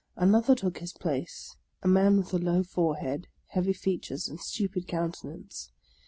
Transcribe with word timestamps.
An 0.15 0.33
other 0.33 0.55
took 0.55 0.79
his 0.79 0.93
place; 0.93 1.57
a 1.83 1.87
man 1.87 2.17
with 2.17 2.33
a 2.33 2.39
low 2.39 2.63
forehead, 2.63 3.27
heavy 3.49 3.73
fea 3.73 3.99
tures, 3.99 4.27
and 4.27 4.39
stupid 4.39 4.87
countenance. 4.87 5.71